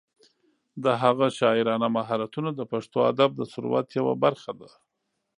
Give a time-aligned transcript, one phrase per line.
[0.83, 4.69] د هغه شاعرانه مهارتونه د پښتو ادب د ثروت یوه برخه ده.